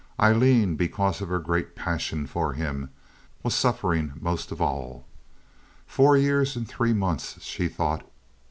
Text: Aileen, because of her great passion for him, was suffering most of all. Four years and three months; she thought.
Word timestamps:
Aileen, 0.19 0.77
because 0.77 1.21
of 1.21 1.29
her 1.29 1.37
great 1.37 1.75
passion 1.75 2.25
for 2.25 2.53
him, 2.53 2.89
was 3.43 3.53
suffering 3.53 4.13
most 4.19 4.51
of 4.51 4.59
all. 4.59 5.05
Four 5.85 6.17
years 6.17 6.55
and 6.55 6.67
three 6.67 6.91
months; 6.91 7.39
she 7.43 7.67
thought. 7.67 8.09